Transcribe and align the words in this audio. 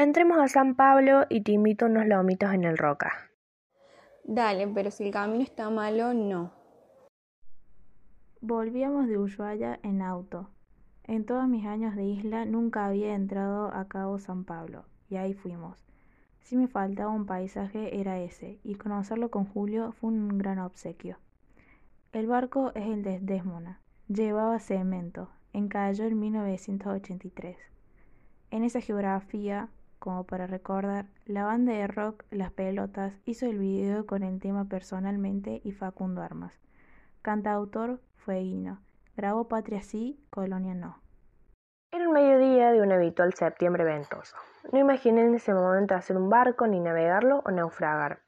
Entremos 0.00 0.38
a 0.38 0.46
San 0.46 0.76
Pablo 0.76 1.26
y 1.28 1.40
te 1.40 1.50
invito 1.50 1.86
unos 1.86 2.06
lomitos 2.06 2.54
en 2.54 2.62
el 2.62 2.78
Roca. 2.78 3.32
Dale, 4.22 4.68
pero 4.68 4.92
si 4.92 5.06
el 5.06 5.12
camino 5.12 5.42
está 5.42 5.70
malo, 5.70 6.14
no. 6.14 6.52
Volvíamos 8.40 9.08
de 9.08 9.18
Ushuaia 9.18 9.80
en 9.82 10.00
auto. 10.02 10.50
En 11.02 11.26
todos 11.26 11.48
mis 11.48 11.66
años 11.66 11.96
de 11.96 12.04
isla 12.04 12.44
nunca 12.44 12.86
había 12.86 13.12
entrado 13.12 13.74
a 13.74 13.88
Cabo 13.88 14.20
San 14.20 14.44
Pablo, 14.44 14.84
y 15.10 15.16
ahí 15.16 15.34
fuimos. 15.34 15.84
Si 16.42 16.56
me 16.56 16.68
faltaba 16.68 17.10
un 17.10 17.26
paisaje 17.26 18.00
era 18.00 18.20
ese, 18.20 18.60
y 18.62 18.76
conocerlo 18.76 19.32
con 19.32 19.46
Julio 19.46 19.90
fue 19.90 20.10
un 20.10 20.38
gran 20.38 20.60
obsequio. 20.60 21.18
El 22.12 22.28
barco 22.28 22.70
es 22.76 22.86
el 22.86 23.02
de 23.02 23.18
Desmona. 23.18 23.80
Llevaba 24.06 24.60
cemento. 24.60 25.28
Encalló 25.52 26.04
en 26.04 26.20
1983. 26.20 27.56
En 28.52 28.62
esa 28.62 28.80
geografía, 28.80 29.68
como 29.98 30.24
para 30.24 30.46
recordar, 30.46 31.06
la 31.26 31.44
banda 31.44 31.72
de 31.72 31.86
rock 31.86 32.24
Las 32.30 32.52
Pelotas 32.52 33.12
hizo 33.24 33.46
el 33.46 33.58
video 33.58 34.06
con 34.06 34.22
el 34.22 34.40
tema 34.40 34.64
personalmente 34.64 35.60
y 35.64 35.72
Facundo 35.72 36.22
Armas. 36.22 36.52
Cantautor 37.22 38.00
fue 38.16 38.40
Hino. 38.40 38.80
Grabó 39.16 39.48
Patria 39.48 39.82
sí, 39.82 40.24
Colonia 40.30 40.74
no. 40.74 41.00
Era 41.90 42.04
el 42.04 42.10
mediodía 42.10 42.70
de 42.70 42.82
un 42.82 42.92
habitual 42.92 43.34
septiembre 43.34 43.82
ventoso. 43.82 44.36
No 44.72 44.78
imaginé 44.78 45.22
en 45.22 45.34
ese 45.34 45.54
momento 45.54 45.94
hacer 45.94 46.16
un 46.16 46.28
barco, 46.28 46.66
ni 46.66 46.80
navegarlo 46.80 47.42
o 47.44 47.50
naufragar. 47.50 48.20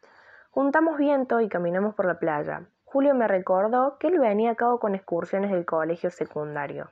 Juntamos 0.50 0.96
viento 0.96 1.40
y 1.40 1.48
caminamos 1.48 1.94
por 1.94 2.06
la 2.06 2.18
playa. 2.18 2.66
Julio 2.84 3.14
me 3.14 3.28
recordó 3.28 3.98
que 3.98 4.08
él 4.08 4.18
venía 4.18 4.50
a 4.50 4.54
cabo 4.56 4.80
con 4.80 4.94
excursiones 4.94 5.50
del 5.50 5.64
colegio 5.64 6.10
secundario. 6.10 6.90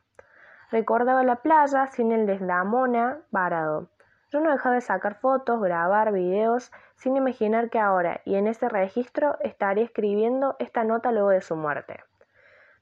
Recordaba 0.71 1.25
la 1.25 1.37
playa 1.37 1.87
sin 1.89 2.13
el 2.13 2.27
deslamona 2.27 3.23
varado. 3.31 3.89
Yo 4.31 4.41
no 4.41 4.51
dejaba 4.51 4.75
de 4.75 4.81
sacar 4.83 5.15
fotos, 5.21 5.61
grabar 5.61 6.13
videos, 6.13 6.71
sin 6.97 7.17
imaginar 7.17 7.71
que 7.71 7.79
ahora 7.79 8.21
y 8.27 8.35
en 8.35 8.47
ese 8.47 8.69
registro 8.69 9.39
estaría 9.41 9.85
escribiendo 9.85 10.57
esta 10.59 10.85
nota 10.85 11.13
luego 11.13 11.31
de 11.31 11.41
su 11.41 11.57
muerte. 11.57 12.01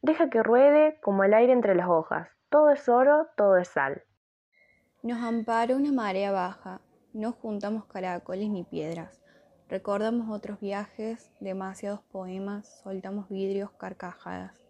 Deja 0.02 0.28
que 0.28 0.42
ruede 0.42 0.98
como 1.00 1.22
el 1.22 1.34
aire 1.34 1.52
entre 1.52 1.74
las 1.74 1.88
hojas. 1.88 2.28
Todo 2.48 2.70
es 2.70 2.88
oro, 2.88 3.28
todo 3.36 3.56
es 3.56 3.68
sal. 3.68 4.02
Nos 5.02 5.22
amparó 5.22 5.76
una 5.76 5.92
marea 5.92 6.32
baja. 6.32 6.80
No 7.12 7.32
juntamos 7.32 7.84
caracoles 7.86 8.48
ni 8.50 8.64
piedras. 8.64 9.20
Recordamos 9.68 10.30
otros 10.30 10.60
viajes, 10.60 11.30
demasiados 11.40 12.00
poemas, 12.00 12.80
soltamos 12.82 13.28
vidrios, 13.28 13.70
carcajadas. 13.72 14.60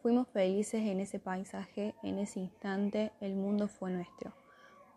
Fuimos 0.00 0.28
felices 0.28 0.82
en 0.82 1.00
ese 1.00 1.18
paisaje, 1.18 1.94
en 2.02 2.18
ese 2.18 2.40
instante 2.40 3.12
el 3.20 3.34
mundo 3.34 3.68
fue 3.68 3.90
nuestro. 3.90 4.32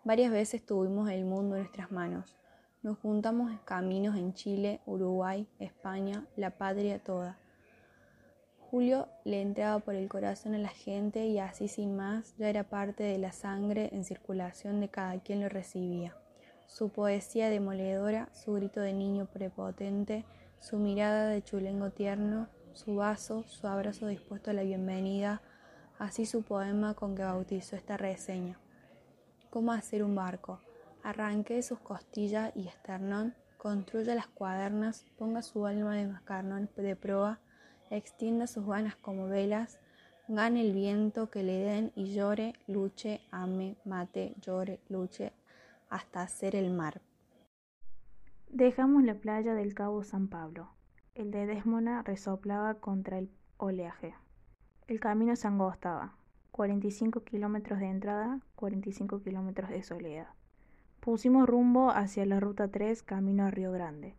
Varias 0.04 0.32
veces 0.32 0.66
tuvimos 0.66 1.08
el 1.10 1.24
mundo 1.24 1.54
en 1.54 1.62
nuestras 1.62 1.92
manos. 1.92 2.36
Nos 2.82 2.98
juntamos 2.98 3.52
caminos 3.64 4.16
en 4.16 4.34
Chile, 4.34 4.80
Uruguay, 4.84 5.46
España, 5.60 6.26
la 6.34 6.50
patria 6.50 6.98
toda. 6.98 7.38
Julio 8.58 9.06
le 9.24 9.40
entraba 9.40 9.78
por 9.78 9.94
el 9.94 10.08
corazón 10.08 10.56
a 10.56 10.58
la 10.58 10.70
gente 10.70 11.26
y 11.26 11.38
así 11.38 11.68
sin 11.68 11.94
más 11.94 12.34
ya 12.36 12.48
era 12.48 12.64
parte 12.64 13.04
de 13.04 13.18
la 13.18 13.30
sangre 13.30 13.90
en 13.92 14.04
circulación 14.04 14.80
de 14.80 14.88
cada 14.88 15.20
quien 15.20 15.40
lo 15.40 15.48
recibía. 15.48 16.16
Su 16.66 16.88
poesía 16.88 17.48
demoledora, 17.48 18.28
su 18.32 18.54
grito 18.54 18.80
de 18.80 18.94
niño 18.94 19.26
prepotente, 19.26 20.24
su 20.58 20.78
mirada 20.78 21.28
de 21.28 21.44
chulengo 21.44 21.90
tierno, 21.90 22.48
su 22.72 22.96
vaso, 22.96 23.44
su 23.46 23.68
abrazo 23.68 24.08
dispuesto 24.08 24.50
a 24.50 24.54
la 24.54 24.62
bienvenida, 24.64 25.42
así 26.00 26.26
su 26.26 26.42
poema 26.42 26.94
con 26.94 27.14
que 27.14 27.22
bautizó 27.22 27.76
esta 27.76 27.96
reseña. 27.96 28.61
¿Cómo 29.52 29.72
hacer 29.72 30.02
un 30.02 30.14
barco? 30.14 30.60
Arranque 31.02 31.62
sus 31.62 31.78
costillas 31.78 32.56
y 32.56 32.68
esternón, 32.68 33.34
construya 33.58 34.14
las 34.14 34.26
cuadernas, 34.26 35.04
ponga 35.18 35.42
su 35.42 35.66
alma 35.66 35.94
de 35.94 36.06
mascarnón 36.06 36.70
de 36.74 36.96
proa, 36.96 37.38
extienda 37.90 38.46
sus 38.46 38.66
ganas 38.66 38.96
como 38.96 39.28
velas, 39.28 39.78
gane 40.26 40.62
el 40.62 40.72
viento 40.72 41.28
que 41.28 41.42
le 41.42 41.58
den 41.58 41.92
y 41.94 42.14
llore, 42.14 42.54
luche, 42.66 43.20
ame, 43.30 43.76
mate, 43.84 44.34
llore, 44.40 44.80
luche, 44.88 45.34
hasta 45.90 46.22
hacer 46.22 46.56
el 46.56 46.70
mar. 46.70 47.02
Dejamos 48.48 49.04
la 49.04 49.16
playa 49.16 49.52
del 49.52 49.74
Cabo 49.74 50.02
San 50.02 50.28
Pablo. 50.28 50.70
El 51.14 51.30
de 51.30 51.44
Desmona 51.44 52.00
resoplaba 52.00 52.76
contra 52.80 53.18
el 53.18 53.30
oleaje. 53.58 54.14
El 54.86 54.98
camino 54.98 55.36
se 55.36 55.46
angostaba. 55.46 56.16
45 56.52 57.24
kilómetros 57.24 57.80
de 57.80 57.86
entrada, 57.86 58.40
45 58.56 59.22
kilómetros 59.22 59.70
de 59.70 59.82
soledad. 59.82 60.28
Pusimos 61.00 61.48
rumbo 61.48 61.90
hacia 61.90 62.26
la 62.26 62.40
ruta 62.40 62.68
3, 62.68 63.02
camino 63.02 63.46
a 63.46 63.50
Río 63.50 63.72
Grande. 63.72 64.14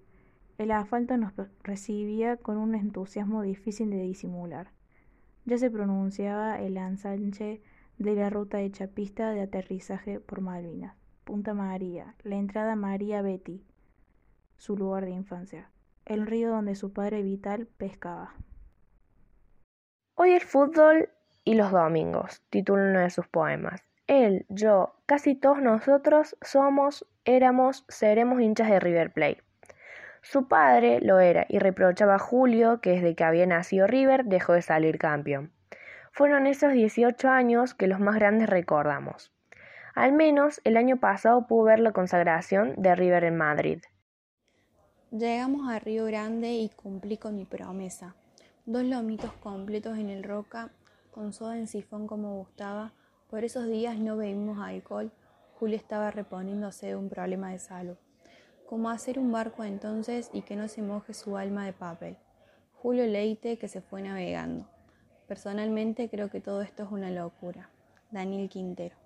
El 0.57 0.71
asfalto 0.71 1.15
nos 1.15 1.33
recibía 1.61 2.37
con 2.37 2.57
un 2.57 2.73
entusiasmo 2.73 3.43
difícil 3.43 3.91
de 3.91 4.01
disimular. 4.01 4.71
Ya 5.45 5.59
se 5.59 5.69
pronunciaba 5.69 6.59
el 6.59 6.77
ensanche 6.77 7.61
de 7.99 8.15
la 8.15 8.31
ruta 8.31 8.57
de 8.57 8.71
chapista 8.71 9.29
de 9.29 9.41
aterrizaje 9.41 10.19
por 10.19 10.41
Malvinas. 10.41 10.95
Punta 11.25 11.53
María, 11.53 12.15
la 12.23 12.35
entrada 12.35 12.75
María 12.75 13.21
Betty, 13.21 13.63
su 14.57 14.75
lugar 14.75 15.05
de 15.05 15.11
infancia, 15.11 15.69
el 16.05 16.25
río 16.25 16.49
donde 16.49 16.75
su 16.75 16.91
padre 16.91 17.21
vital 17.21 17.67
pescaba. 17.77 18.33
Hoy 20.15 20.31
el 20.31 20.41
fútbol 20.41 21.09
y 21.43 21.55
los 21.55 21.71
domingos, 21.71 22.41
titula 22.49 22.83
uno 22.83 22.99
de 22.99 23.09
sus 23.09 23.27
poemas. 23.27 23.83
Él, 24.07 24.45
yo, 24.49 24.95
casi 25.05 25.35
todos 25.35 25.61
nosotros 25.61 26.37
somos, 26.41 27.05
éramos, 27.25 27.85
seremos 27.87 28.41
hinchas 28.41 28.69
de 28.69 28.79
River 28.79 29.11
Plate. 29.11 29.43
Su 30.21 30.47
padre 30.47 30.99
lo 31.01 31.19
era 31.19 31.45
y 31.49 31.59
reprochaba 31.59 32.15
a 32.15 32.19
Julio 32.19 32.79
que 32.79 32.91
desde 32.91 33.15
que 33.15 33.23
había 33.23 33.45
nacido 33.45 33.87
River 33.87 34.25
dejó 34.25 34.53
de 34.53 34.61
salir 34.61 34.97
campeón. 34.97 35.51
Fueron 36.11 36.47
esos 36.47 36.73
18 36.73 37.29
años 37.29 37.73
que 37.73 37.87
los 37.87 37.99
más 37.99 38.15
grandes 38.15 38.49
recordamos. 38.49 39.33
Al 39.95 40.13
menos 40.13 40.61
el 40.63 40.77
año 40.77 40.97
pasado 40.97 41.45
pudo 41.45 41.65
ver 41.65 41.79
la 41.79 41.91
consagración 41.91 42.73
de 42.77 42.95
River 42.95 43.25
en 43.25 43.37
Madrid. 43.37 43.81
Llegamos 45.11 45.69
a 45.69 45.79
Río 45.79 46.05
Grande 46.05 46.53
y 46.53 46.69
cumplí 46.69 47.17
con 47.17 47.35
mi 47.35 47.45
promesa. 47.45 48.15
Dos 48.65 48.83
lomitos 48.83 49.33
completos 49.33 49.97
en 49.97 50.09
el 50.09 50.23
Roca, 50.23 50.71
con 51.13 51.31
soda 51.31 51.57
en 51.57 51.67
sifón 51.67 52.07
como 52.07 52.35
gustaba. 52.35 52.91
Por 53.29 53.45
esos 53.45 53.67
días 53.67 53.97
no 53.97 54.17
bebimos 54.17 54.59
alcohol. 54.59 55.11
Julio 55.59 55.77
estaba 55.77 56.11
reponiéndose 56.11 56.87
de 56.87 56.95
un 56.97 57.07
problema 57.07 57.51
de 57.51 57.59
salud 57.59 57.95
cómo 58.73 58.89
hacer 58.89 59.19
un 59.19 59.31
barco 59.31 59.63
entonces 59.63 60.31
y 60.33 60.41
que 60.41 60.55
no 60.55 60.67
se 60.67 60.81
moje 60.81 61.13
su 61.13 61.37
alma 61.37 61.63
de 61.63 61.73
papel. 61.73 62.17
Julio 62.81 63.05
Leite 63.05 63.59
que 63.59 63.67
se 63.67 63.81
fue 63.81 64.01
navegando. 64.01 64.67
Personalmente 65.27 66.09
creo 66.09 66.31
que 66.31 66.41
todo 66.41 66.63
esto 66.63 66.81
es 66.81 66.91
una 66.91 67.11
locura. 67.11 67.69
Daniel 68.09 68.49
Quintero. 68.49 69.02